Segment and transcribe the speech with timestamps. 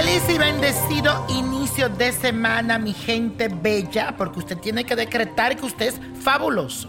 [0.00, 5.86] y bendecido inicio de semana, mi gente bella, porque usted tiene que decretar que usted
[5.88, 6.88] es fabuloso.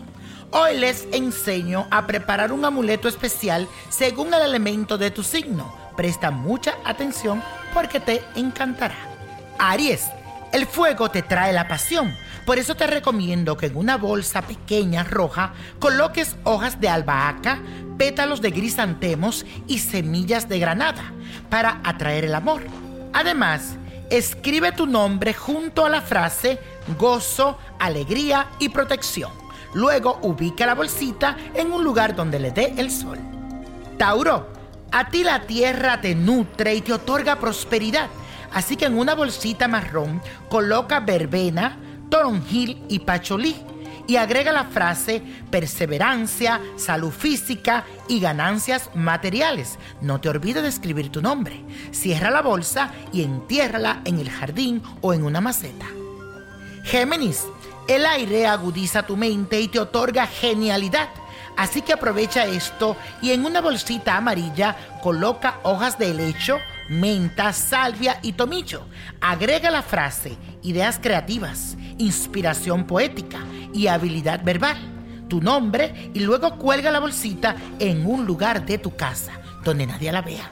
[0.51, 5.73] Hoy les enseño a preparar un amuleto especial según el elemento de tu signo.
[5.97, 7.41] Presta mucha atención
[7.73, 8.95] porque te encantará.
[9.57, 10.05] Aries,
[10.53, 12.15] el fuego te trae la pasión.
[12.45, 17.59] Por eso te recomiendo que en una bolsa pequeña roja coloques hojas de albahaca,
[17.97, 21.11] pétalos de grisantemos y semillas de granada
[21.49, 22.61] para atraer el amor.
[23.13, 23.75] Además,
[24.09, 26.59] escribe tu nombre junto a la frase
[26.97, 29.31] gozo, alegría y protección.
[29.73, 33.19] Luego ubica la bolsita en un lugar donde le dé el sol.
[33.97, 34.47] Tauro,
[34.91, 38.07] a ti la tierra te nutre y te otorga prosperidad.
[38.51, 41.77] Así que en una bolsita marrón coloca verbena,
[42.09, 43.55] toronjil y pacholí
[44.09, 45.21] y agrega la frase
[45.51, 49.77] perseverancia, salud física y ganancias materiales.
[50.01, 51.63] No te olvides de escribir tu nombre.
[51.91, 55.85] Cierra la bolsa y entiérrala en el jardín o en una maceta.
[56.85, 57.45] Géminis,
[57.87, 61.09] el aire agudiza tu mente y te otorga genialidad.
[61.55, 66.57] Así que aprovecha esto y en una bolsita amarilla coloca hojas de helecho,
[66.89, 68.87] menta, salvia y tomillo.
[69.21, 73.39] Agrega la frase ideas creativas, inspiración poética
[73.73, 74.77] y habilidad verbal,
[75.27, 80.11] tu nombre y luego cuelga la bolsita en un lugar de tu casa donde nadie
[80.11, 80.51] la vea.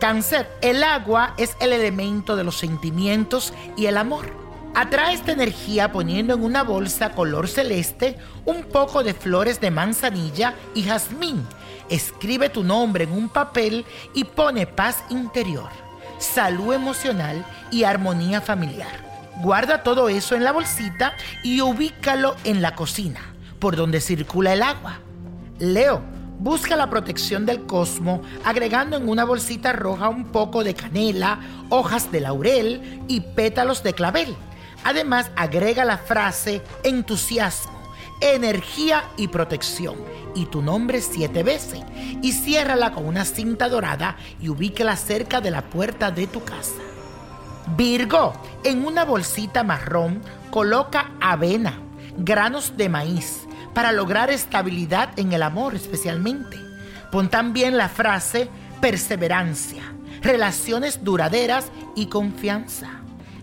[0.00, 4.30] Cáncer, el agua es el elemento de los sentimientos y el amor.
[4.74, 10.54] Atrae esta energía poniendo en una bolsa color celeste un poco de flores de manzanilla
[10.74, 11.44] y jazmín.
[11.88, 15.70] Escribe tu nombre en un papel y pone paz interior,
[16.18, 19.07] salud emocional y armonía familiar.
[19.40, 21.12] Guarda todo eso en la bolsita
[21.44, 23.20] y ubícalo en la cocina,
[23.60, 24.98] por donde circula el agua.
[25.60, 26.02] Leo,
[26.40, 32.10] busca la protección del cosmo agregando en una bolsita roja un poco de canela, hojas
[32.10, 34.34] de laurel y pétalos de clavel.
[34.82, 37.78] Además, agrega la frase entusiasmo,
[38.20, 39.98] energía y protección
[40.34, 41.82] y tu nombre siete veces
[42.22, 46.74] y ciérrala con una cinta dorada y ubíquela cerca de la puerta de tu casa.
[47.76, 48.32] Virgo,
[48.64, 50.20] en una bolsita marrón
[50.50, 51.80] coloca avena,
[52.16, 56.56] granos de maíz, para lograr estabilidad en el amor especialmente.
[57.12, 58.48] Pon también la frase
[58.80, 59.82] perseverancia,
[60.22, 62.98] relaciones duraderas y confianza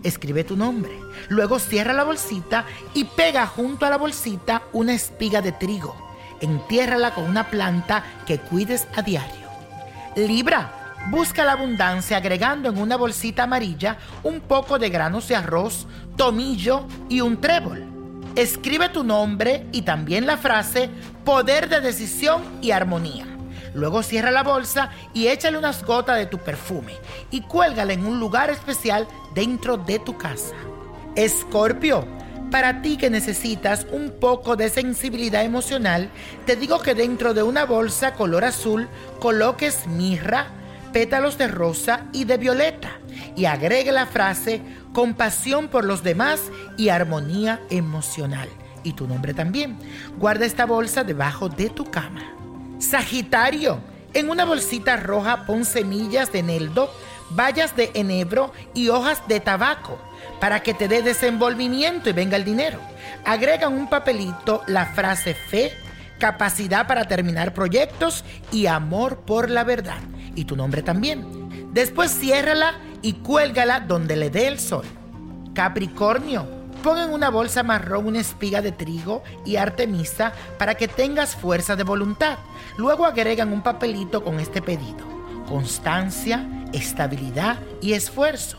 [0.06, 0.92] escribe tu nombre.
[1.28, 2.64] Luego cierra la bolsita
[2.94, 5.96] y pega junto a la bolsita una espiga de trigo.
[6.40, 9.46] Entiérrala con una planta que cuides a diario.
[10.14, 10.75] Libra,
[11.10, 15.86] busca la abundancia agregando en una bolsita amarilla un poco de granos de arroz,
[16.16, 17.84] tomillo y un trébol.
[18.34, 20.90] Escribe tu nombre y también la frase
[21.24, 23.26] poder de decisión y armonía.
[23.74, 26.94] Luego cierra la bolsa y échale unas gotas de tu perfume
[27.30, 30.54] y cuélgala en un lugar especial dentro de tu casa.
[31.14, 32.06] Escorpio,
[32.50, 36.10] para ti que necesitas un poco de sensibilidad emocional,
[36.46, 38.88] te digo que dentro de una bolsa color azul
[39.20, 40.46] coloques mirra,
[40.96, 43.00] pétalos de rosa y de violeta
[43.36, 44.62] y agregue la frase
[44.94, 46.40] compasión por los demás
[46.78, 48.48] y armonía emocional.
[48.82, 49.76] Y tu nombre también.
[50.16, 52.22] Guarda esta bolsa debajo de tu cama.
[52.78, 53.78] Sagitario,
[54.14, 56.90] en una bolsita roja pon semillas de eneldo,
[57.28, 60.00] bayas de enebro y hojas de tabaco
[60.40, 62.80] para que te dé desenvolvimiento y venga el dinero.
[63.26, 65.72] Agrega un papelito la frase fe,
[66.18, 69.98] capacidad para terminar proyectos y amor por la verdad.
[70.36, 71.26] Y tu nombre también.
[71.72, 74.84] Después ciérrala y cuélgala donde le dé el sol.
[75.54, 76.46] Capricornio,
[76.82, 81.74] Pon en una bolsa marrón una espiga de trigo y artemisa para que tengas fuerza
[81.74, 82.38] de voluntad.
[82.76, 85.04] Luego agregan un papelito con este pedido.
[85.48, 88.58] Constancia, estabilidad y esfuerzo.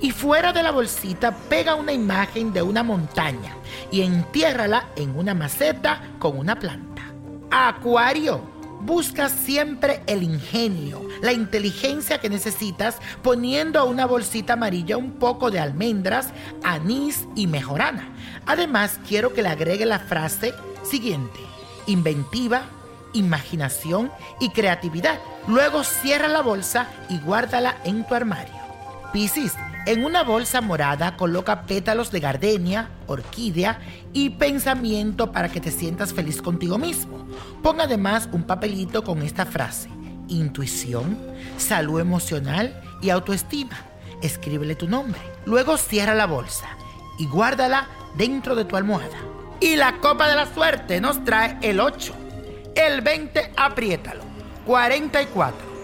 [0.00, 3.54] Y fuera de la bolsita pega una imagen de una montaña
[3.92, 7.02] y entiérrala en una maceta con una planta.
[7.50, 15.12] Acuario Busca siempre el ingenio, la inteligencia que necesitas poniendo a una bolsita amarilla un
[15.12, 16.28] poco de almendras,
[16.62, 18.08] anís y mejorana.
[18.46, 21.40] Además, quiero que le agregue la frase siguiente.
[21.86, 22.62] Inventiva,
[23.12, 24.10] imaginación
[24.40, 25.18] y creatividad.
[25.46, 28.57] Luego cierra la bolsa y guárdala en tu armario.
[29.12, 29.54] Piscis,
[29.86, 33.80] en una bolsa morada coloca pétalos de gardenia, orquídea
[34.12, 37.26] y pensamiento para que te sientas feliz contigo mismo.
[37.62, 39.88] Pon además un papelito con esta frase,
[40.28, 41.18] intuición,
[41.56, 43.78] salud emocional y autoestima.
[44.20, 45.20] Escríbele tu nombre.
[45.46, 46.66] Luego cierra la bolsa
[47.18, 49.16] y guárdala dentro de tu almohada.
[49.60, 52.14] Y la copa de la suerte nos trae el 8,
[52.74, 54.22] el 20, apriétalo,
[54.66, 55.67] 44.